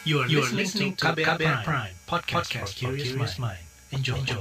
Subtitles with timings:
[0.00, 3.60] You are, you are listening to KBR, Prime, Prime podcast, podcast for curious mind.
[3.92, 4.16] Enjoy.
[4.16, 4.40] Enjoy.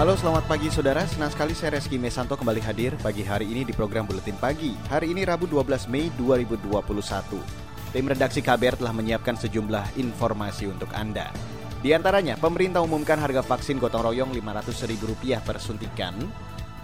[0.00, 3.76] Halo selamat pagi saudara, senang sekali saya Reski Mesanto kembali hadir pagi hari ini di
[3.76, 9.96] program Buletin Pagi Hari ini Rabu 12 Mei 2021 Tim redaksi KBR telah menyiapkan sejumlah
[9.96, 11.32] informasi untuk Anda.
[11.80, 16.14] Di antaranya, pemerintah umumkan harga vaksin gotong royong Rp500.000 per suntikan.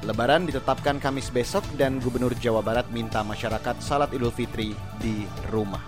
[0.00, 5.80] Lebaran ditetapkan Kamis besok dan Gubernur Jawa Barat minta masyarakat salat Idul Fitri di rumah.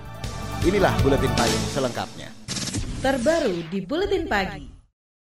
[0.69, 2.29] Inilah Buletin Pagi selengkapnya.
[3.01, 4.77] Terbaru di Buletin Pagi.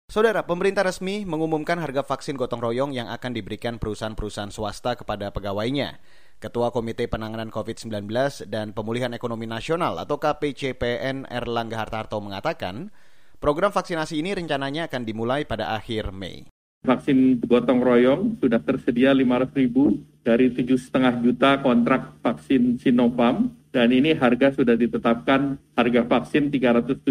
[0.09, 6.01] Saudara, pemerintah resmi mengumumkan harga vaksin gotong royong yang akan diberikan perusahaan-perusahaan swasta kepada pegawainya.
[6.43, 8.11] Ketua Komite Penanganan COVID-19
[8.51, 12.91] dan Pemulihan Ekonomi Nasional atau KPCPN Erlangga Hartarto mengatakan,
[13.39, 16.51] program vaksinasi ini rencananya akan dimulai pada akhir Mei.
[16.83, 24.13] Vaksin gotong royong sudah tersedia 500 ribu dari 7,5 juta kontrak vaksin Sinovac dan ini
[24.13, 27.09] harga sudah ditetapkan harga vaksin 375.000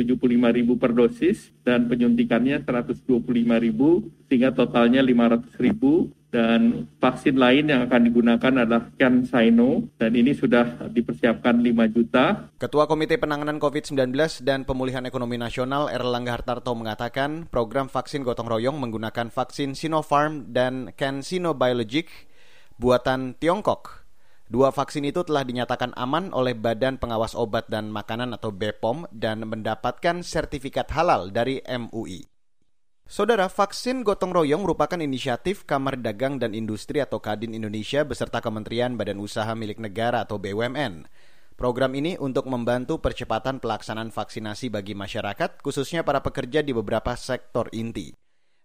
[0.78, 3.18] per dosis dan penyuntikannya 125.000
[4.30, 11.60] sehingga totalnya 500.000 dan vaksin lain yang akan digunakan adalah CanSino dan ini sudah dipersiapkan
[11.60, 12.48] 5 juta.
[12.56, 14.16] Ketua Komite Penanganan COVID-19
[14.46, 20.96] dan Pemulihan Ekonomi Nasional Erlangga Hartarto mengatakan program vaksin gotong royong menggunakan vaksin Sinopharm dan
[20.96, 22.08] CanSino Biologic
[22.80, 24.01] buatan Tiongkok
[24.52, 29.48] Dua vaksin itu telah dinyatakan aman oleh Badan Pengawas Obat dan Makanan atau BPOM dan
[29.48, 32.28] mendapatkan sertifikat halal dari MUI.
[33.08, 39.00] Saudara, vaksin gotong royong merupakan inisiatif Kamar Dagang dan Industri atau Kadin Indonesia beserta Kementerian
[39.00, 41.08] Badan Usaha Milik Negara atau BUMN.
[41.56, 47.72] Program ini untuk membantu percepatan pelaksanaan vaksinasi bagi masyarakat, khususnya para pekerja di beberapa sektor
[47.72, 48.12] inti.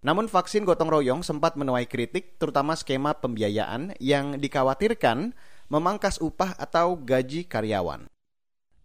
[0.03, 5.35] Namun vaksin gotong royong sempat menuai kritik, terutama skema pembiayaan yang dikhawatirkan
[5.67, 8.07] memangkas upah atau gaji karyawan.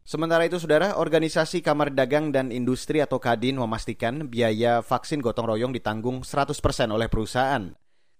[0.02, 5.72] Sementara itu, saudara, organisasi Kamar Dagang dan Industri atau Kadin memastikan biaya vaksin gotong royong
[5.72, 6.52] ditanggung 100%
[6.90, 7.72] oleh perusahaan.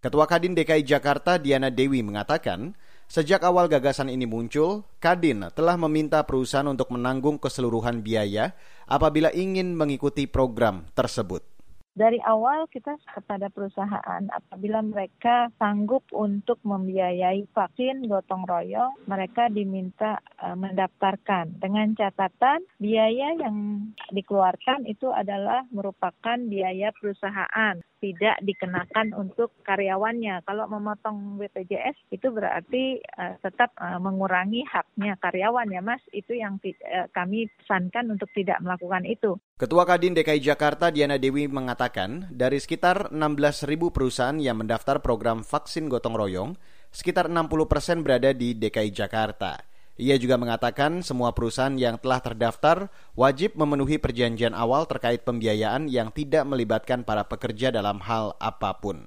[0.02, 2.74] Ketua Kadin DKI Jakarta Diana Dewi mengatakan,
[3.06, 8.56] sejak awal gagasan ini muncul, Kadin telah meminta perusahaan untuk menanggung keseluruhan biaya
[8.90, 11.51] apabila ingin mengikuti program tersebut.
[11.92, 20.24] Dari awal kita kepada perusahaan apabila mereka sanggup untuk membiayai vaksin gotong royong, mereka diminta
[20.40, 21.60] uh, mendaftarkan.
[21.60, 30.42] Dengan catatan biaya yang dikeluarkan itu adalah merupakan biaya perusahaan tidak dikenakan untuk karyawannya.
[30.44, 36.02] Kalau memotong BPJS itu berarti uh, tetap uh, mengurangi haknya karyawan ya Mas.
[36.10, 39.38] Itu yang uh, kami pesankan untuk tidak melakukan itu.
[39.62, 45.86] Ketua Kadin DKI Jakarta Diana Dewi mengatakan dari sekitar 16.000 perusahaan yang mendaftar program vaksin
[45.86, 46.52] gotong royong,
[46.90, 49.71] sekitar 60 persen berada di DKI Jakarta.
[50.02, 56.10] Ia juga mengatakan semua perusahaan yang telah terdaftar wajib memenuhi perjanjian awal terkait pembiayaan yang
[56.10, 59.06] tidak melibatkan para pekerja dalam hal apa pun.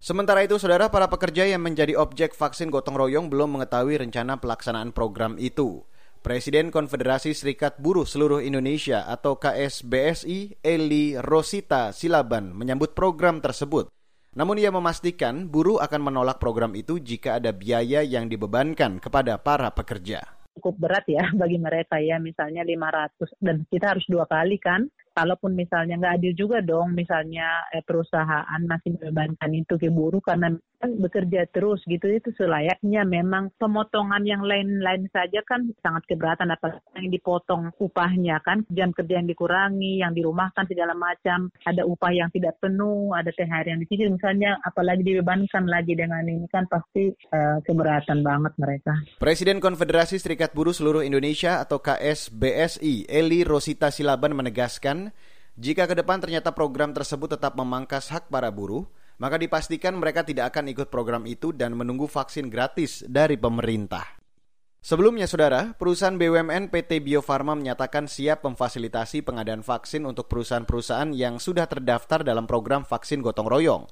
[0.00, 4.96] Sementara itu, saudara para pekerja yang menjadi objek vaksin gotong royong belum mengetahui rencana pelaksanaan
[4.96, 5.84] program itu.
[6.24, 13.92] Presiden Konfederasi Serikat Buruh Seluruh Indonesia atau KSBSI, Eli Rosita Silaban, menyambut program tersebut.
[14.36, 19.72] Namun ia memastikan buruh akan menolak program itu jika ada biaya yang dibebankan kepada para
[19.72, 20.20] pekerja.
[20.60, 25.56] Cukup berat ya bagi mereka ya, misalnya 500 dan kita harus dua kali kan kalaupun
[25.56, 31.48] misalnya nggak adil juga dong misalnya eh, perusahaan masih membebankan itu ke buruh karena bekerja
[31.50, 37.72] terus gitu itu selayaknya memang pemotongan yang lain-lain saja kan sangat keberatan apalagi yang dipotong
[37.80, 43.12] upahnya kan jam kerja yang dikurangi yang dirumahkan segala macam ada upah yang tidak penuh
[43.16, 48.52] ada THR yang dicicil misalnya apalagi dibebankan lagi dengan ini kan pasti uh, keberatan banget
[48.60, 48.92] mereka.
[49.18, 55.12] Presiden Konfederasi Serikat Buruh Seluruh Indonesia atau KSBSI Eli Rosita Silaban menegaskan
[55.56, 58.84] jika ke depan ternyata program tersebut tetap memangkas hak para buruh,
[59.16, 64.16] maka dipastikan mereka tidak akan ikut program itu dan menunggu vaksin gratis dari pemerintah.
[64.86, 71.42] Sebelumnya, saudara, perusahaan BUMN PT Bio Farma menyatakan siap memfasilitasi pengadaan vaksin untuk perusahaan-perusahaan yang
[71.42, 73.82] sudah terdaftar dalam program vaksin gotong royong.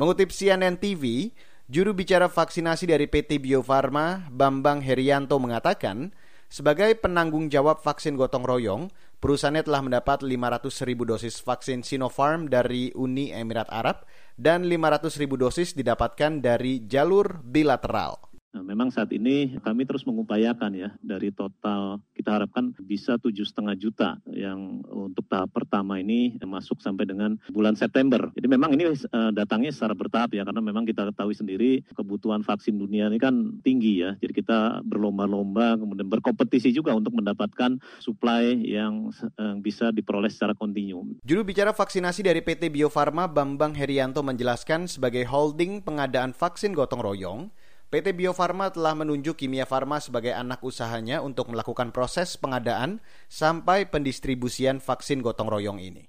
[0.00, 1.36] Mengutip CNN TV,
[1.68, 6.08] juru bicara vaksinasi dari PT Bio Farma, Bambang Herianto mengatakan,
[6.48, 8.88] sebagai penanggung jawab vaksin gotong royong,
[9.20, 15.34] perusahaannya telah mendapat 500 ribu dosis vaksin Sinopharm dari Uni Emirat Arab dan 500 ribu
[15.34, 18.29] dosis didapatkan dari jalur bilateral.
[18.50, 23.78] Nah, memang saat ini kami terus mengupayakan ya dari total kita harapkan bisa tujuh setengah
[23.78, 28.26] juta yang untuk tahap pertama ini masuk sampai dengan bulan September.
[28.34, 32.74] Jadi memang ini uh, datangnya secara bertahap ya karena memang kita ketahui sendiri kebutuhan vaksin
[32.74, 34.18] dunia ini kan tinggi ya.
[34.18, 41.06] Jadi kita berlomba-lomba kemudian berkompetisi juga untuk mendapatkan supply yang uh, bisa diperoleh secara kontinu.
[41.22, 46.98] Juru bicara vaksinasi dari PT Bio Farma Bambang Herianto menjelaskan sebagai holding pengadaan vaksin gotong
[46.98, 47.54] royong
[47.90, 53.90] PT Bio Farma telah menunjuk Kimia Farma sebagai anak usahanya untuk melakukan proses pengadaan sampai
[53.90, 56.06] pendistribusian vaksin gotong royong ini.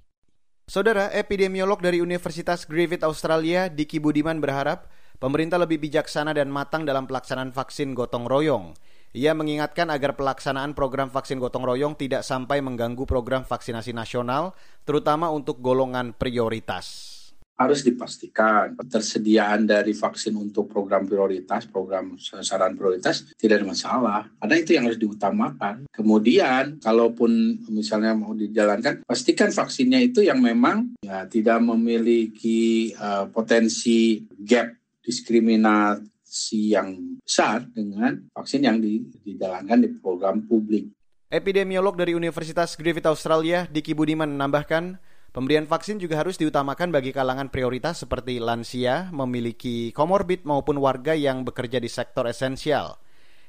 [0.69, 7.10] Saudara, epidemiolog dari Universitas Griffith Australia, Diki Budiman berharap pemerintah lebih bijaksana dan matang dalam
[7.10, 8.78] pelaksanaan vaksin gotong royong.
[9.18, 14.54] Ia mengingatkan agar pelaksanaan program vaksin gotong royong tidak sampai mengganggu program vaksinasi nasional,
[14.86, 17.20] terutama untuk golongan prioritas
[17.68, 24.22] harus dipastikan ketersediaan dari vaksin untuk program prioritas, program sasaran prioritas tidak ada masalah.
[24.42, 25.86] Karena itu yang harus diutamakan.
[25.94, 34.25] Kemudian, kalaupun misalnya mau dijalankan, pastikan vaksinnya itu yang memang ya tidak memiliki uh, potensi
[34.42, 38.78] gap diskriminasi yang besar dengan vaksin yang
[39.25, 40.94] dijalankan di program publik.
[41.31, 45.00] Epidemiolog dari Universitas Griffith Australia, Diki Budiman menambahkan,
[45.31, 51.48] Pemberian vaksin juga harus diutamakan bagi kalangan prioritas seperti lansia, memiliki komorbid maupun warga yang
[51.48, 53.00] bekerja di sektor esensial.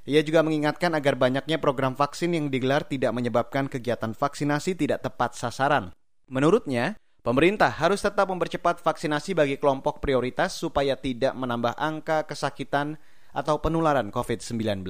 [0.06, 5.34] Ia juga mengingatkan agar banyaknya program vaksin yang digelar tidak menyebabkan kegiatan vaksinasi tidak tepat
[5.34, 5.90] sasaran.
[6.30, 6.94] Menurutnya,
[7.26, 12.94] pemerintah harus tetap mempercepat vaksinasi bagi kelompok prioritas supaya tidak menambah angka kesakitan
[13.34, 14.86] atau penularan COVID-19.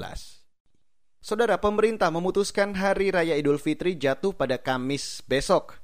[1.25, 5.81] Saudara pemerintah memutuskan Hari Raya Idul Fitri jatuh pada Kamis besok.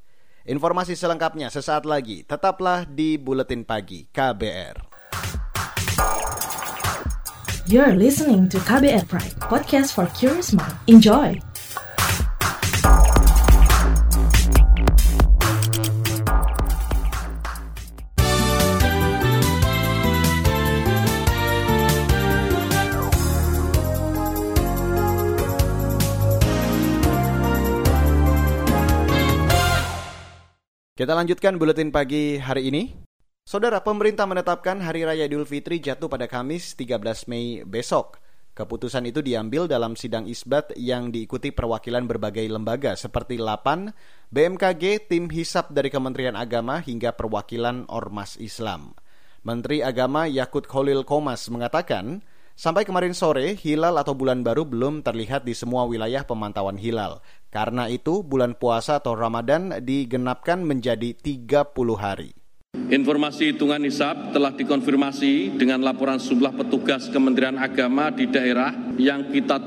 [0.48, 2.24] Informasi selengkapnya sesaat lagi.
[2.24, 4.80] Tetaplah di Buletin Pagi KBR.
[7.68, 10.72] You're listening to KBR Pride, podcast for curious mind.
[10.88, 11.47] Enjoy!
[31.08, 32.93] Kita lanjutkan buletin pagi hari ini.
[33.40, 38.20] Saudara, pemerintah menetapkan Hari Raya Idul Fitri jatuh pada Kamis 13 Mei besok.
[38.52, 43.96] Keputusan itu diambil dalam sidang isbat yang diikuti perwakilan berbagai lembaga seperti LAPAN,
[44.28, 48.93] BMKG, tim hisap dari Kementerian Agama hingga perwakilan Ormas Islam.
[49.49, 52.20] Menteri Agama Yakut Khalil Komas mengatakan,
[52.58, 57.22] Sampai kemarin sore, hilal atau bulan baru belum terlihat di semua wilayah pemantauan hilal.
[57.55, 62.34] Karena itu, bulan puasa atau Ramadan digenapkan menjadi 30 hari.
[62.75, 69.62] Informasi hitungan hisap telah dikonfirmasi dengan laporan sejumlah petugas Kementerian Agama di daerah yang kita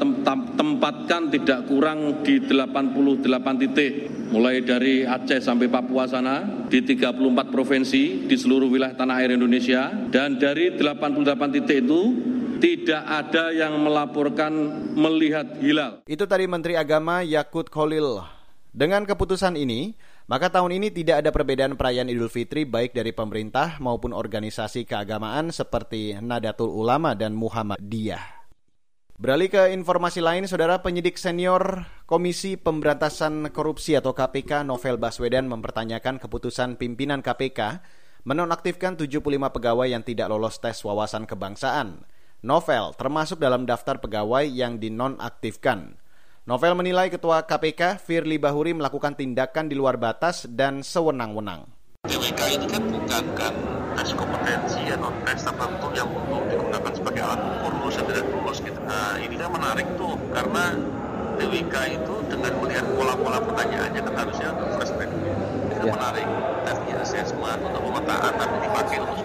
[0.60, 3.92] tempatkan tidak kurang di 88 titik
[4.36, 9.92] mulai dari Aceh sampai Papua sana di 34 provinsi di seluruh wilayah tanah air Indonesia
[10.12, 12.02] dan dari 88 titik itu
[12.62, 14.54] tidak ada yang melaporkan
[14.94, 16.06] melihat hilal.
[16.06, 18.22] Itu tadi Menteri Agama Yakut Khalil.
[18.72, 19.98] Dengan keputusan ini,
[20.30, 25.52] maka tahun ini tidak ada perbedaan perayaan Idul Fitri baik dari pemerintah maupun organisasi keagamaan
[25.52, 28.40] seperti Nadatul Ulama dan Muhammadiyah.
[29.22, 36.18] Beralih ke informasi lain, saudara penyidik senior Komisi Pemberantasan Korupsi atau KPK Novel Baswedan mempertanyakan
[36.18, 37.86] keputusan pimpinan KPK
[38.26, 42.02] menonaktifkan 75 pegawai yang tidak lolos tes wawasan kebangsaan.
[42.42, 45.94] Novel termasuk dalam daftar pegawai yang dinonaktifkan.
[46.50, 51.70] Novel menilai Ketua KPK Firly Bahuri melakukan tindakan di luar batas dan sewenang-wenang.
[52.10, 53.54] TWK ini kan bukan kan
[53.94, 58.58] tes kompetensi atau tes tertentu yang untuk digunakan sebagai alat ukur lulus dan tidak lulus
[58.66, 58.80] gitu.
[58.90, 60.66] Nah ini kan menarik tuh karena
[61.38, 65.14] TWK itu dengan melihat pola-pola pertanyaannya kan harusnya untuk fresh track.
[65.78, 65.94] Itu ya.
[65.94, 66.28] menarik
[66.66, 69.21] tesnya assessment untuk pemetaan tapi dipakai untuk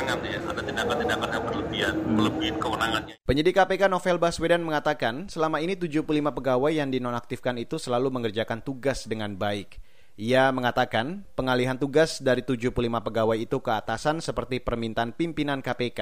[0.00, 2.14] ya, ada tindakan-tindakan yang berlebihan, hmm.
[2.16, 3.14] melebihi kewenangannya.
[3.28, 9.04] Penyidik KPK Novel Baswedan mengatakan, selama ini 75 pegawai yang dinonaktifkan itu selalu mengerjakan tugas
[9.04, 9.76] dengan baik.
[10.16, 16.00] Ia mengatakan, pengalihan tugas dari 75 pegawai itu ke atasan seperti permintaan pimpinan KPK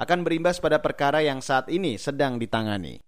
[0.00, 3.02] akan berimbas pada perkara yang saat ini sedang ditangani.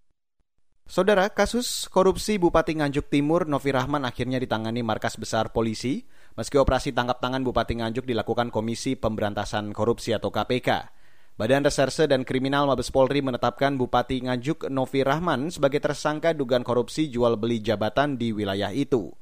[0.82, 6.96] Saudara, kasus korupsi Bupati Nganjuk Timur Novi Rahman akhirnya ditangani markas besar polisi Meski operasi
[6.96, 10.88] tangkap tangan Bupati Nganjuk dilakukan Komisi Pemberantasan Korupsi atau KPK.
[11.36, 17.12] Badan Reserse dan Kriminal Mabes Polri menetapkan Bupati Nganjuk Novi Rahman sebagai tersangka dugaan korupsi
[17.12, 19.12] jual beli jabatan di wilayah itu.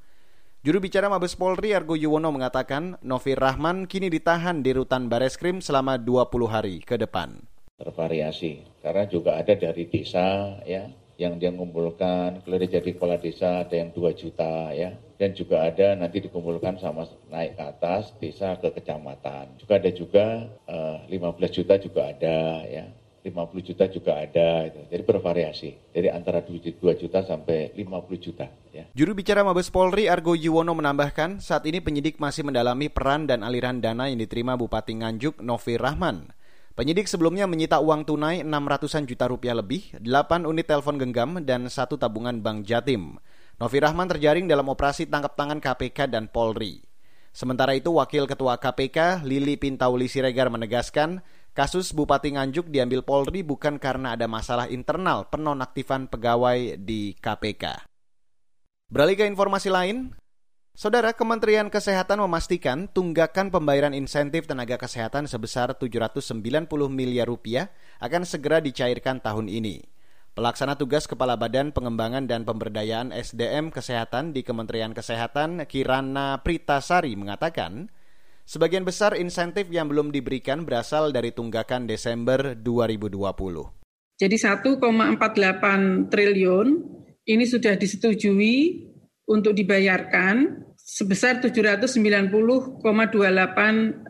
[0.63, 5.99] Juru bicara Mabes Polri Argo Yuwono mengatakan Novi Rahman kini ditahan di rutan Bareskrim selama
[5.99, 7.43] 20 hari ke depan.
[7.75, 10.87] Bervariasi, karena juga ada dari desa ya,
[11.21, 15.69] yang dia mengumpulkan, kalau dia jadi kepala desa ada yang 2 juta ya, dan juga
[15.69, 19.53] ada nanti dikumpulkan sama naik ke atas desa ke kecamatan.
[19.61, 22.89] Juga ada juga uh, eh, 15 juta juga ada ya,
[23.21, 24.65] 50 juta juga ada.
[24.65, 24.81] Itu.
[24.89, 25.71] Jadi bervariasi.
[25.93, 28.49] Jadi antara 2 juta sampai 50 juta.
[28.73, 28.89] Ya.
[28.97, 33.85] Juru bicara Mabes Polri Argo Yuwono menambahkan, saat ini penyidik masih mendalami peran dan aliran
[33.85, 36.40] dana yang diterima Bupati Nganjuk Novi Rahman.
[36.81, 42.01] Penyidik sebelumnya menyita uang tunai 600-an juta rupiah lebih, 8 unit telepon genggam, dan satu
[42.01, 43.21] tabungan Bank Jatim.
[43.61, 46.81] Novi Rahman terjaring dalam operasi tangkap tangan KPK dan Polri.
[47.37, 51.21] Sementara itu, Wakil Ketua KPK Lili Pintauli Siregar menegaskan,
[51.53, 57.77] Kasus Bupati Nganjuk diambil Polri bukan karena ada masalah internal penonaktifan pegawai di KPK.
[58.89, 60.17] Beralih ke informasi lain,
[60.81, 66.33] Saudara Kementerian Kesehatan memastikan tunggakan pembayaran insentif tenaga kesehatan sebesar 790
[66.89, 67.69] miliar rupiah
[68.01, 69.85] akan segera dicairkan tahun ini.
[70.33, 77.93] Pelaksana tugas Kepala Badan Pengembangan dan Pemberdayaan SDM Kesehatan di Kementerian Kesehatan Kirana Pritasari mengatakan,
[78.49, 83.21] Sebagian besar insentif yang belum diberikan berasal dari tunggakan Desember 2020.
[84.17, 86.69] Jadi 1,48 triliun
[87.29, 88.89] ini sudah disetujui
[89.29, 92.83] untuk dibayarkan sebesar 790,28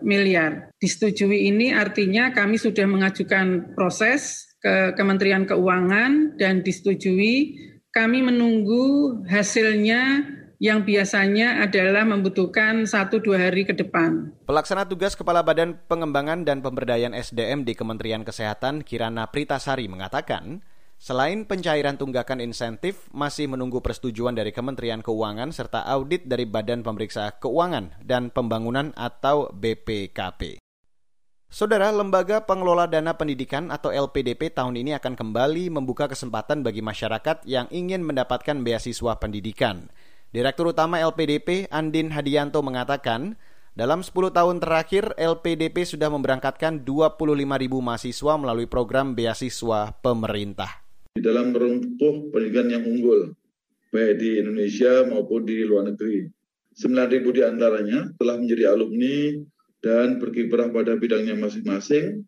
[0.00, 0.72] miliar.
[0.80, 7.68] Disetujui ini artinya kami sudah mengajukan proses ke Kementerian Keuangan dan disetujui.
[7.90, 10.24] Kami menunggu hasilnya
[10.60, 14.28] yang biasanya adalah membutuhkan satu dua hari ke depan.
[14.44, 20.60] Pelaksana tugas Kepala Badan Pengembangan dan Pemberdayaan SDM di Kementerian Kesehatan Kirana Pritasari mengatakan,
[21.00, 27.40] selain pencairan tunggakan insentif, masih menunggu persetujuan dari Kementerian Keuangan serta audit dari Badan Pemeriksa
[27.40, 30.60] Keuangan dan Pembangunan atau BPKP.
[31.50, 37.42] Saudara, Lembaga Pengelola Dana Pendidikan atau LPDP tahun ini akan kembali membuka kesempatan bagi masyarakat
[37.42, 39.90] yang ingin mendapatkan beasiswa pendidikan.
[40.30, 43.34] Direktur Utama LPDP Andin Hadianto mengatakan,
[43.74, 50.79] dalam 10 tahun terakhir LPDP sudah memberangkatkan 25 ribu mahasiswa melalui program beasiswa pemerintah.
[51.10, 53.34] Di dalam merempuh pendidikan yang unggul,
[53.90, 56.30] baik di Indonesia maupun di luar negeri.
[56.78, 59.34] 9 ribu di antaranya telah menjadi alumni
[59.82, 62.22] dan berkiprah pada bidangnya masing-masing.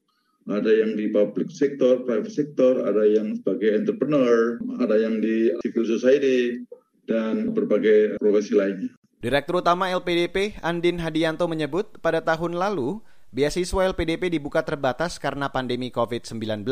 [0.50, 5.86] Ada yang di public sector, private sector, ada yang sebagai entrepreneur, ada yang di civil
[5.86, 6.58] society,
[7.06, 8.90] dan berbagai profesi lainnya.
[9.22, 12.98] Direktur Utama LPDP Andin Hadianto menyebut pada tahun lalu
[13.32, 16.68] beasiswa LPDP dibuka terbatas karena pandemi COVID-19.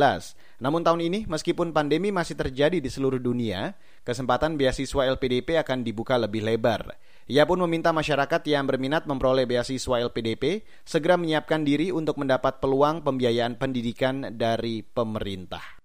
[0.61, 3.75] Namun tahun ini meskipun pandemi masih terjadi di seluruh dunia,
[4.05, 6.95] kesempatan beasiswa LPDP akan dibuka lebih lebar.
[7.27, 13.01] Ia pun meminta masyarakat yang berminat memperoleh beasiswa LPDP segera menyiapkan diri untuk mendapat peluang
[13.01, 15.81] pembiayaan pendidikan dari pemerintah.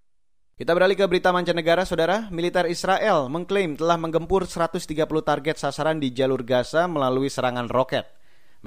[0.56, 2.32] Kita beralih ke berita mancanegara, saudara.
[2.32, 8.15] Militer Israel mengklaim telah menggempur 130 target sasaran di jalur Gaza melalui serangan roket.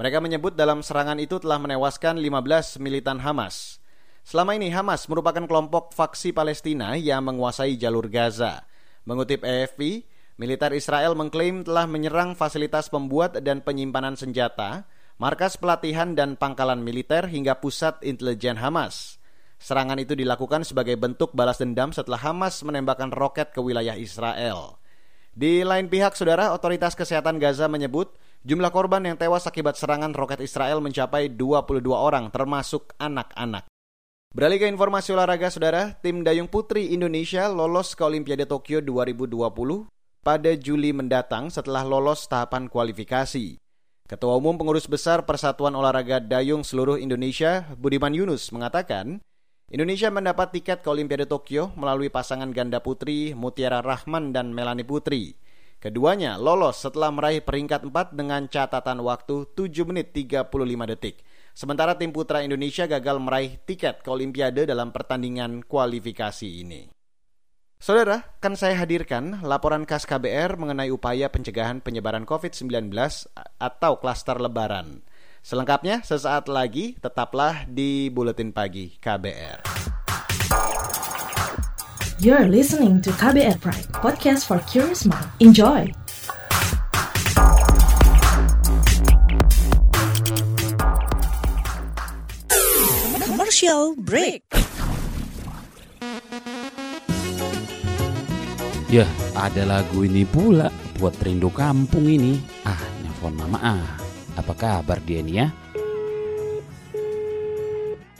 [0.00, 3.84] Mereka menyebut dalam serangan itu telah menewaskan 15 militan Hamas.
[4.24, 8.64] Selama ini Hamas merupakan kelompok faksi Palestina yang menguasai jalur Gaza.
[9.04, 10.08] Mengutip AFP,
[10.40, 14.88] militer Israel mengklaim telah menyerang fasilitas pembuat dan penyimpanan senjata,
[15.20, 19.20] markas pelatihan dan pangkalan militer hingga pusat intelijen Hamas.
[19.60, 24.80] Serangan itu dilakukan sebagai bentuk balas dendam setelah Hamas menembakkan roket ke wilayah Israel.
[25.36, 30.40] Di lain pihak, saudara, otoritas kesehatan Gaza menyebut jumlah korban yang tewas akibat serangan roket
[30.44, 33.68] Israel mencapai 22 orang, termasuk anak-anak.
[34.30, 39.90] Beralih ke informasi olahraga, saudara, tim dayung putri Indonesia lolos ke Olimpiade Tokyo 2020
[40.22, 43.58] pada Juli mendatang setelah lolos tahapan kualifikasi.
[44.06, 49.22] Ketua Umum Pengurus Besar Persatuan Olahraga Dayung Seluruh Indonesia, Budiman Yunus, mengatakan
[49.70, 55.39] Indonesia mendapat tiket ke Olimpiade Tokyo melalui pasangan ganda putri Mutiara Rahman dan Melani Putri.
[55.80, 60.52] Keduanya lolos setelah meraih peringkat 4 dengan catatan waktu 7 menit 35
[60.92, 61.24] detik.
[61.56, 66.92] Sementara tim putra Indonesia gagal meraih tiket ke Olimpiade dalam pertandingan kualifikasi ini.
[67.80, 72.92] Saudara, kan saya hadirkan laporan khas KBR mengenai upaya pencegahan penyebaran COVID-19
[73.56, 75.00] atau klaster lebaran.
[75.40, 79.64] Selengkapnya sesaat lagi tetaplah di Buletin Pagi KBR.
[82.20, 85.24] You're listening to KBR Pride, podcast for curious mind.
[85.40, 85.88] Enjoy!
[93.24, 94.44] Commercial break.
[98.92, 100.68] Ya, ada lagu ini pula
[101.00, 102.36] buat rindu kampung ini.
[102.68, 103.88] Ah, nelfon mama ah.
[104.36, 105.48] Apa kabar dia nih ya?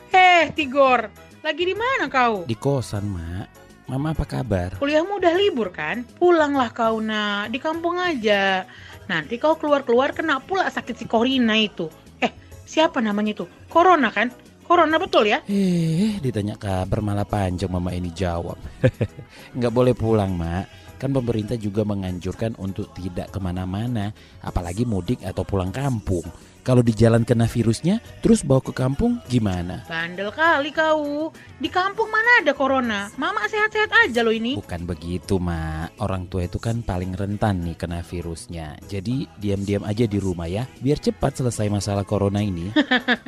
[0.08, 1.12] Eh, Tigor,
[1.44, 2.48] lagi di mana kau?
[2.48, 3.59] Di kosan, Mak.
[3.90, 4.78] Mama apa kabar?
[4.78, 6.06] Kuliahmu udah libur kan?
[6.14, 7.50] Pulanglah kau, nak.
[7.50, 8.62] Di kampung aja.
[9.10, 11.90] Nanti kau keluar-keluar kena pula sakit si Corina itu.
[12.22, 12.30] Eh,
[12.62, 13.50] siapa namanya itu?
[13.66, 14.30] Corona kan?
[14.62, 15.42] Corona betul ya?
[15.50, 18.62] Eh, ditanya kabar malah panjang mama ini jawab.
[19.58, 20.89] Nggak boleh pulang, Mak.
[21.00, 24.12] Kan pemerintah juga menganjurkan untuk tidak ke mana-mana,
[24.44, 26.28] apalagi mudik atau pulang kampung.
[26.60, 29.88] Kalau di jalan kena virusnya, terus bawa ke kampung gimana?
[29.88, 31.32] Bandel kali kau.
[31.56, 33.08] Di kampung mana ada corona?
[33.16, 34.60] Mama sehat-sehat aja loh ini.
[34.60, 35.96] Bukan begitu, Mak.
[36.04, 38.76] Orang tua itu kan paling rentan nih kena virusnya.
[38.84, 42.68] Jadi diam-diam aja di rumah ya, biar cepat selesai masalah corona ini.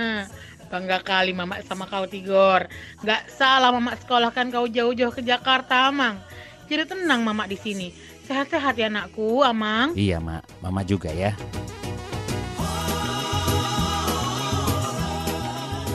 [0.72, 2.68] Bangga kali mama sama kau Tigor.
[3.00, 6.20] Gak salah mama sekolahkan kau jauh-jauh ke Jakarta, Amang.
[6.70, 7.90] Jadi tenang mama di sini.
[8.26, 9.98] Sehat-sehat ya anakku, Amang.
[9.98, 10.62] Iya, Mak.
[10.62, 11.34] Mama juga ya.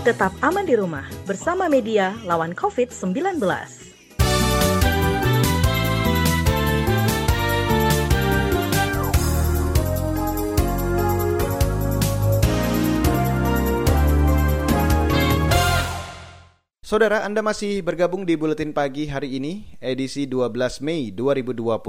[0.04, 3.87] Tetap aman di rumah bersama media lawan COVID-19.
[16.88, 21.84] Saudara, Anda masih bergabung di Buletin Pagi hari ini, edisi 12 Mei 2021.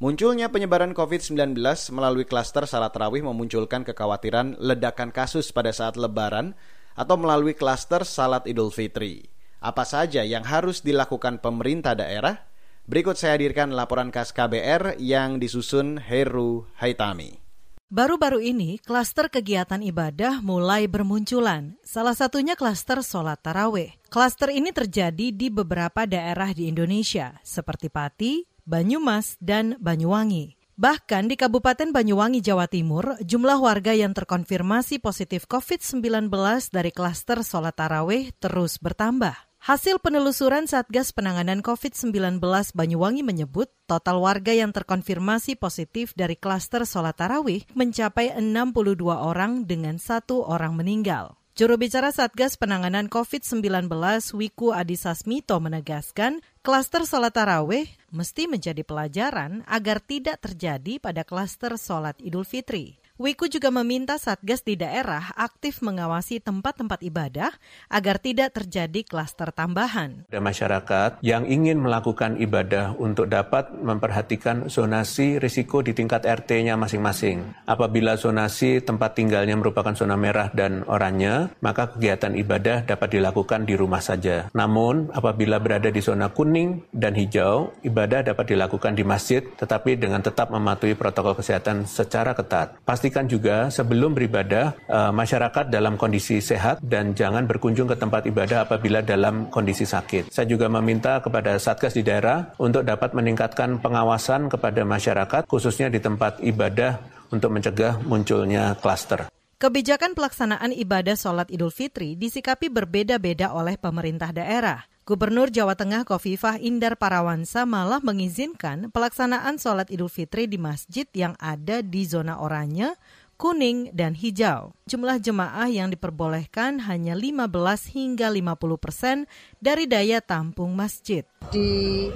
[0.00, 1.52] Munculnya penyebaran COVID-19
[1.92, 6.56] melalui klaster salat tarawih memunculkan kekhawatiran ledakan kasus pada saat lebaran
[6.96, 9.28] atau melalui klaster salat idul fitri.
[9.60, 12.48] Apa saja yang harus dilakukan pemerintah daerah?
[12.88, 17.49] Berikut saya hadirkan laporan khas KBR yang disusun Heru Haitami.
[17.90, 21.74] Baru-baru ini, klaster kegiatan ibadah mulai bermunculan.
[21.82, 23.98] Salah satunya klaster sholat taraweh.
[24.06, 30.54] Klaster ini terjadi di beberapa daerah di Indonesia, seperti Pati, Banyumas, dan Banyuwangi.
[30.78, 36.30] Bahkan di Kabupaten Banyuwangi, Jawa Timur, jumlah warga yang terkonfirmasi positif COVID-19
[36.70, 39.49] dari klaster sholat taraweh terus bertambah.
[39.60, 42.40] Hasil penelusuran Satgas Penanganan COVID-19
[42.72, 50.00] Banyuwangi menyebut total warga yang terkonfirmasi positif dari klaster sholat tarawih mencapai 62 orang dengan
[50.00, 51.36] satu orang meninggal.
[51.60, 53.92] Juru bicara Satgas Penanganan COVID-19
[54.32, 57.84] Wiku Adhisa Smito menegaskan, klaster sholat tarawih
[58.16, 62.99] mesti menjadi pelajaran agar tidak terjadi pada klaster sholat Idul Fitri.
[63.20, 67.52] Wiku juga meminta Satgas di daerah aktif mengawasi tempat-tempat ibadah
[67.92, 70.24] agar tidak terjadi klaster tambahan.
[70.32, 77.44] Ada masyarakat yang ingin melakukan ibadah untuk dapat memperhatikan zonasi risiko di tingkat RT-nya masing-masing.
[77.68, 83.76] Apabila zonasi tempat tinggalnya merupakan zona merah dan oranye, maka kegiatan ibadah dapat dilakukan di
[83.76, 84.48] rumah saja.
[84.56, 90.24] Namun, apabila berada di zona kuning dan hijau, ibadah dapat dilakukan di masjid, tetapi dengan
[90.24, 92.80] tetap mematuhi protokol kesehatan secara ketat.
[92.80, 98.22] Pasti pastikan juga sebelum beribadah uh, masyarakat dalam kondisi sehat dan jangan berkunjung ke tempat
[98.30, 100.30] ibadah apabila dalam kondisi sakit.
[100.30, 105.98] Saya juga meminta kepada Satgas di daerah untuk dapat meningkatkan pengawasan kepada masyarakat khususnya di
[105.98, 107.02] tempat ibadah
[107.34, 109.26] untuk mencegah munculnya klaster.
[109.58, 114.86] Kebijakan pelaksanaan ibadah sholat Idul Fitri disikapi berbeda-beda oleh pemerintah daerah.
[115.10, 121.34] Gubernur Jawa Tengah Kofifah Indar Parawansa malah mengizinkan pelaksanaan sholat Idul Fitri di masjid yang
[121.42, 122.94] ada di zona oranye,
[123.34, 124.70] kuning, dan hijau.
[124.86, 127.50] Jumlah jemaah yang diperbolehkan hanya 15
[127.90, 129.26] hingga 50 persen
[129.58, 131.26] dari daya tampung masjid.
[131.50, 132.06] Di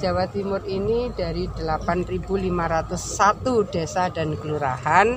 [0.00, 2.88] Jawa Timur ini dari 8.501
[3.68, 5.12] desa dan kelurahan,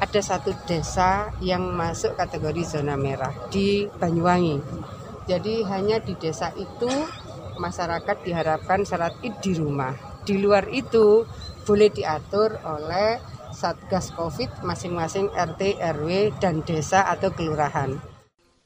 [0.00, 4.95] ada satu desa yang masuk kategori zona merah di Banyuwangi.
[5.26, 6.90] Jadi hanya di desa itu
[7.58, 9.94] masyarakat diharapkan salat id di rumah.
[10.22, 11.26] Di luar itu
[11.66, 13.18] boleh diatur oleh
[13.50, 17.98] Satgas Covid masing-masing RT, RW, dan desa atau kelurahan.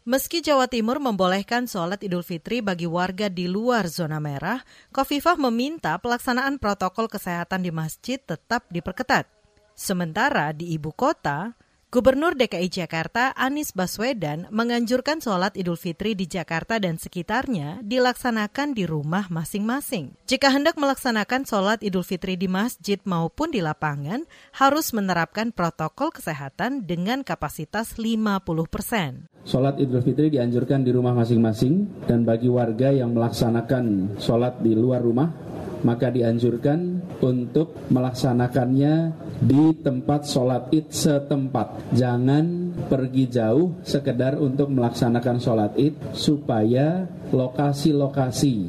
[0.08, 5.94] Meski Jawa Timur membolehkan sholat Idul Fitri bagi warga di luar zona merah, Kofifah meminta
[6.00, 9.28] pelaksanaan protokol kesehatan di masjid tetap diperketat.
[9.76, 11.54] Sementara di ibu kota,
[11.90, 18.86] Gubernur DKI Jakarta Anies Baswedan menganjurkan sholat Idul Fitri di Jakarta dan sekitarnya dilaksanakan di
[18.86, 20.14] rumah masing-masing.
[20.30, 24.22] Jika hendak melaksanakan sholat Idul Fitri di masjid maupun di lapangan,
[24.54, 28.38] harus menerapkan protokol kesehatan dengan kapasitas 50
[28.70, 29.26] persen.
[29.42, 35.02] Sholat Idul Fitri dianjurkan di rumah masing-masing dan bagi warga yang melaksanakan sholat di luar
[35.02, 35.49] rumah
[35.82, 41.96] maka dianjurkan untuk melaksanakannya di tempat sholat id setempat.
[41.96, 48.68] Jangan pergi jauh sekedar untuk melaksanakan sholat id supaya lokasi-lokasi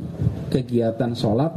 [0.52, 1.52] kegiatan sholat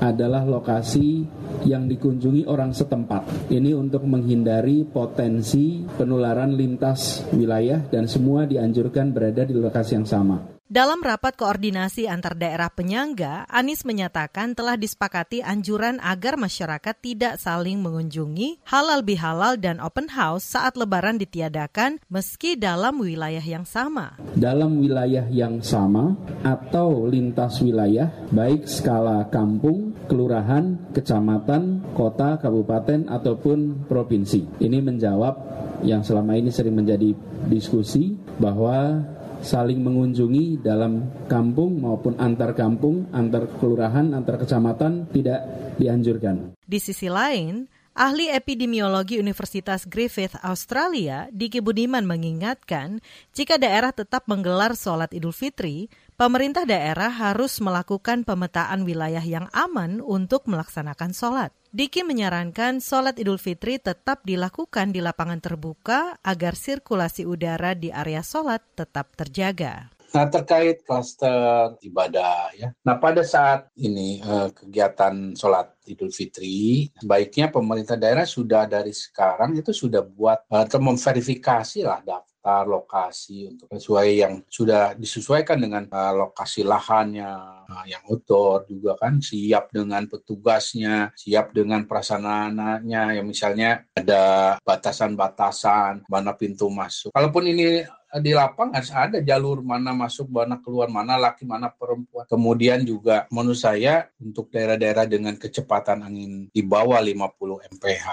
[0.00, 1.28] adalah lokasi
[1.68, 3.52] yang dikunjungi orang setempat.
[3.52, 10.59] Ini untuk menghindari potensi penularan lintas wilayah dan semua dianjurkan berada di lokasi yang sama.
[10.70, 17.82] Dalam rapat koordinasi antar daerah penyangga, Anies menyatakan telah disepakati anjuran agar masyarakat tidak saling
[17.82, 24.14] mengunjungi, halal bihalal dan open house saat lebaran ditiadakan meski dalam wilayah yang sama.
[24.38, 26.14] Dalam wilayah yang sama
[26.46, 34.62] atau lintas wilayah, baik skala kampung, kelurahan, kecamatan, kota, kabupaten, ataupun provinsi.
[34.62, 35.34] Ini menjawab
[35.82, 37.10] yang selama ini sering menjadi
[37.50, 39.02] diskusi bahwa
[39.40, 45.40] saling mengunjungi dalam kampung maupun antar kampung, antar kelurahan, antar kecamatan tidak
[45.76, 46.56] dianjurkan.
[46.64, 53.02] Di sisi lain, Ahli epidemiologi Universitas Griffith Australia, Diki Budiman mengingatkan,
[53.34, 59.98] jika daerah tetap menggelar sholat Idul Fitri, pemerintah daerah harus melakukan pemetaan wilayah yang aman
[60.00, 61.50] untuk melaksanakan sholat.
[61.70, 68.26] Diki menyarankan sholat Idul Fitri tetap dilakukan di lapangan terbuka agar sirkulasi udara di area
[68.26, 69.86] sholat tetap terjaga.
[70.10, 72.74] Nah terkait klaster ibadah ya.
[72.82, 79.54] Nah pada saat ini eh, kegiatan sholat Idul Fitri, baiknya pemerintah daerah sudah dari sekarang
[79.54, 82.02] itu sudah buat eh, atau memverifikasi lah
[82.40, 87.28] daftar lokasi untuk sesuai yang sudah disesuaikan dengan uh, lokasi lahannya
[87.68, 96.08] uh, yang outdoor juga kan siap dengan petugasnya, siap dengan prasanananya yang misalnya ada batasan-batasan
[96.08, 97.12] mana pintu masuk.
[97.12, 97.84] Kalaupun ini
[98.24, 102.24] di lapangan ada jalur mana masuk, mana keluar, mana laki, mana perempuan.
[102.24, 108.06] Kemudian juga menurut saya untuk daerah-daerah dengan kecepatan angin di bawah 50 mph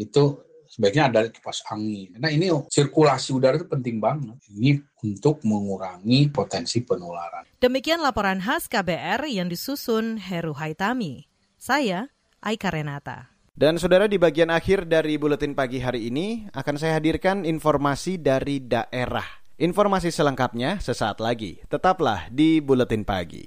[0.00, 0.40] itu
[0.74, 2.18] sebaiknya ada kipas angin.
[2.18, 4.34] Nah ini sirkulasi udara itu penting banget.
[4.50, 7.46] Ini untuk mengurangi potensi penularan.
[7.62, 11.30] Demikian laporan khas KBR yang disusun Heru Haitami.
[11.54, 12.10] Saya
[12.42, 13.30] Aika Renata.
[13.54, 18.58] Dan saudara di bagian akhir dari buletin pagi hari ini akan saya hadirkan informasi dari
[18.58, 19.24] daerah.
[19.54, 21.62] Informasi selengkapnya sesaat lagi.
[21.70, 23.46] Tetaplah di buletin pagi.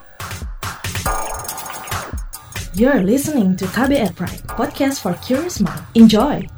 [2.77, 5.83] You're listening to KBR Pride, podcast for curious mind.
[5.97, 6.56] Enjoy.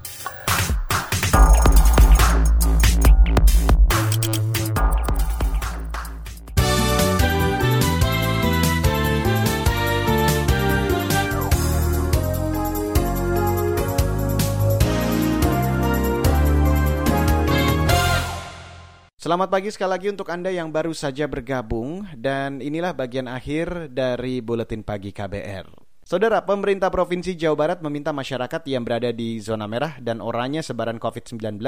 [19.29, 24.41] Selamat pagi sekali lagi untuk Anda yang baru saja bergabung dan inilah bagian akhir dari
[24.41, 25.69] Buletin Pagi KBR.
[26.01, 30.97] Saudara, pemerintah Provinsi Jawa Barat meminta masyarakat yang berada di zona merah dan oranye sebaran
[30.97, 31.61] COVID-19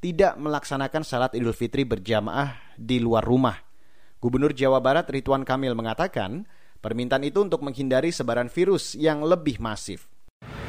[0.00, 3.60] tidak melaksanakan salat Idul Fitri berjamaah di luar rumah.
[4.16, 6.48] Gubernur Jawa Barat Ridwan Kamil mengatakan,
[6.80, 10.08] permintaan itu untuk menghindari sebaran virus yang lebih masif.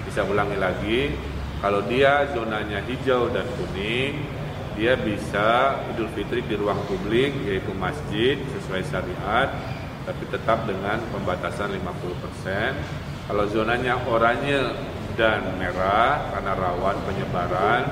[0.04, 1.16] Bisa ulangi lagi,
[1.64, 4.44] kalau dia zonanya hijau dan kuning,
[4.76, 9.50] dia bisa Idul Fitri di ruang publik yaitu masjid sesuai syariat
[10.06, 13.26] tapi tetap dengan pembatasan 50%.
[13.26, 14.62] Kalau zonanya oranye
[15.18, 17.84] dan merah karena rawan penyebaran,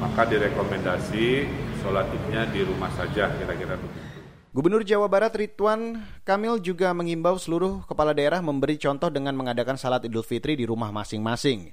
[0.00, 1.44] maka direkomendasi
[1.84, 4.08] sholat idnya di rumah saja kira-kira begitu.
[4.50, 10.02] Gubernur Jawa Barat Ridwan Kamil juga mengimbau seluruh kepala daerah memberi contoh dengan mengadakan salat
[10.02, 11.70] Idul Fitri di rumah masing-masing.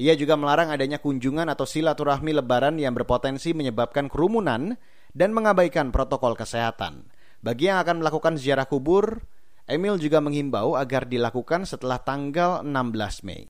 [0.00, 4.80] Ia juga melarang adanya kunjungan atau silaturahmi lebaran yang berpotensi menyebabkan kerumunan
[5.12, 7.04] dan mengabaikan protokol kesehatan.
[7.44, 9.20] Bagi yang akan melakukan ziarah kubur,
[9.68, 13.44] Emil juga menghimbau agar dilakukan setelah tanggal 16 Mei.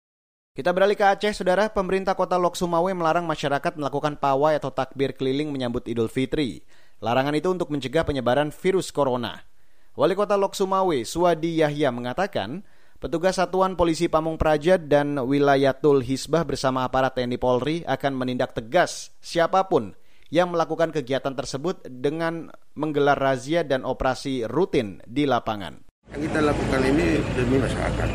[0.51, 1.71] Kita beralih ke Aceh, saudara.
[1.71, 6.67] Pemerintah kota Lok Sumawe melarang masyarakat melakukan pawai atau takbir keliling menyambut Idul Fitri.
[6.99, 9.47] Larangan itu untuk mencegah penyebaran virus corona.
[9.95, 12.67] Wali kota Lok Sumawe, Suwadi Yahya mengatakan,
[13.01, 19.17] Petugas Satuan Polisi Pamung Praja dan Wilayatul Hisbah bersama aparat TNI Polri akan menindak tegas
[19.25, 19.97] siapa pun
[20.29, 25.81] yang melakukan kegiatan tersebut dengan menggelar razia dan operasi rutin di lapangan.
[26.13, 28.09] Yang kita lakukan ini demi masyarakat,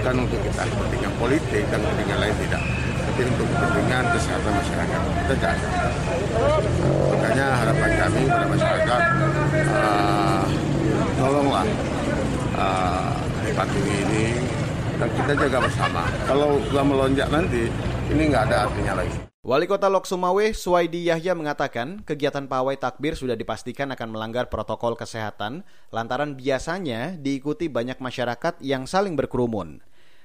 [0.00, 2.62] bukan untuk kita kepentingan politik dan kepentingan lain tidak,
[2.96, 5.00] tapi untuk kepentingan kesehatan masyarakat.
[5.28, 5.56] Tidak
[7.12, 9.02] Makanya harapan kami pada masyarakat,
[9.68, 10.44] uh,
[11.20, 11.66] tolonglah
[12.56, 13.11] uh,
[13.62, 14.24] patuhi ini
[14.98, 16.02] dan kita jaga bersama.
[16.26, 17.70] Kalau sudah melonjak nanti,
[18.10, 19.14] ini nggak ada artinya lagi.
[19.42, 24.98] Wali Kota Lok Sumawe, Suwaidi Yahya mengatakan kegiatan pawai takbir sudah dipastikan akan melanggar protokol
[24.98, 25.62] kesehatan
[25.94, 29.78] lantaran biasanya diikuti banyak masyarakat yang saling berkerumun.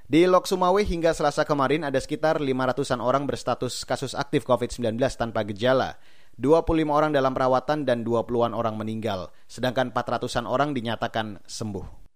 [0.10, 5.46] Di Lok Sumawe hingga selasa kemarin ada sekitar 500-an orang berstatus kasus aktif COVID-19 tanpa
[5.46, 6.02] gejala.
[6.42, 12.07] 25 orang dalam perawatan dan 20-an orang meninggal, sedangkan 400-an orang dinyatakan sembuh.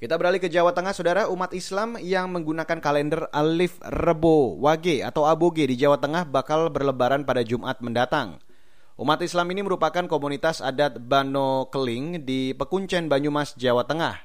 [0.00, 1.28] Kita beralih ke Jawa Tengah, saudara.
[1.28, 7.28] Umat Islam yang menggunakan kalender Alif Rebo Wage atau Aboge di Jawa Tengah bakal berlebaran
[7.28, 8.40] pada Jumat mendatang.
[8.96, 14.16] Umat Islam ini merupakan komunitas adat Bano Keling di Pekuncen Banyumas, Jawa Tengah.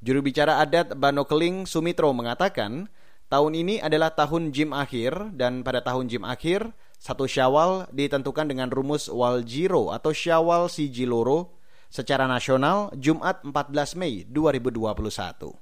[0.00, 2.88] Juru bicara adat Bano Keling Sumitro mengatakan,
[3.28, 8.72] tahun ini adalah tahun Jim akhir dan pada tahun Jim akhir, satu Syawal ditentukan dengan
[8.72, 11.52] rumus Waljiro atau Syawal Sijiloro
[11.92, 15.52] secara nasional Jumat 14 Mei 2021.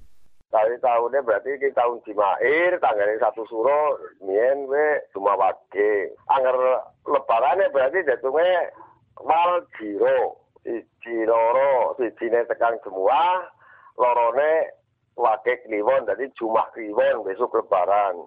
[0.50, 6.14] Kali tahunnya berarti di tahun Jimair, tanggal satu suro, mien we cuma wage.
[6.30, 6.54] Angger
[7.06, 8.70] lebarannya berarti datungnya
[9.18, 13.46] wal jiro, siji loro, siji tekan semua,
[13.94, 14.74] lorone
[15.14, 18.18] wage kliwon, jadi jumah kliwon besok lebaran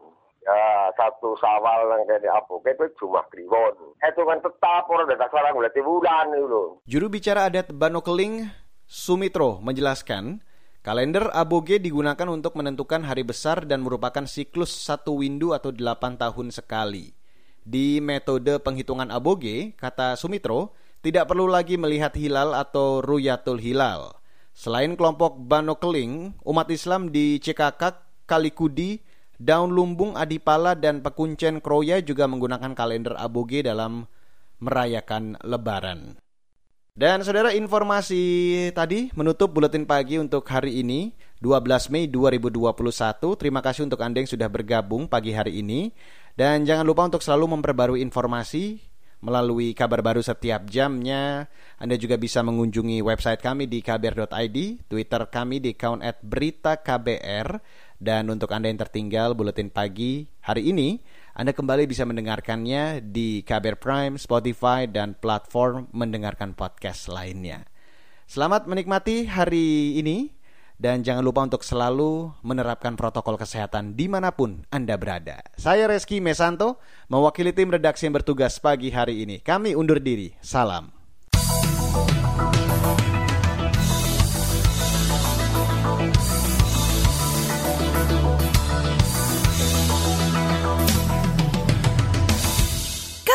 [0.44, 5.54] ya satu sawal yang kayak apa itu cuma kliwon itu kan tetap orang datang sekarang
[5.56, 8.52] berarti bulan itu Juru bicara adat Banokeling
[8.84, 10.44] Sumitro menjelaskan
[10.84, 16.52] kalender aboge digunakan untuk menentukan hari besar dan merupakan siklus satu windu atau delapan tahun
[16.52, 17.16] sekali.
[17.64, 24.20] Di metode penghitungan aboge, kata Sumitro, tidak perlu lagi melihat hilal atau ruyatul hilal.
[24.52, 29.00] Selain kelompok Banokeling, umat Islam di Cekakak, Kalikudi,
[29.44, 34.08] Daun Lumbung, Adipala, dan Pekuncen Kroya juga menggunakan kalender aboge dalam
[34.64, 36.16] merayakan Lebaran.
[36.96, 38.24] Dan saudara informasi
[38.72, 41.12] tadi menutup buletin pagi untuk hari ini
[41.44, 42.72] 12 Mei 2021.
[43.36, 45.92] Terima kasih untuk Anda yang sudah bergabung pagi hari ini.
[46.40, 48.80] Dan jangan lupa untuk selalu memperbarui informasi
[49.24, 51.48] melalui kabar baru setiap jamnya.
[51.80, 54.58] Anda juga bisa mengunjungi website kami di kbr.id,
[54.92, 57.48] Twitter kami di account at berita KBR,
[58.04, 61.00] dan untuk Anda yang tertinggal buletin pagi hari ini,
[61.32, 67.64] Anda kembali bisa mendengarkannya di KBR Prime, Spotify, dan platform mendengarkan podcast lainnya.
[68.28, 70.36] Selamat menikmati hari ini,
[70.76, 75.40] dan jangan lupa untuk selalu menerapkan protokol kesehatan di mana pun Anda berada.
[75.56, 79.40] Saya Reski Mesanto, mewakili tim redaksi yang bertugas pagi hari ini.
[79.40, 80.36] Kami undur diri.
[80.44, 80.92] Salam.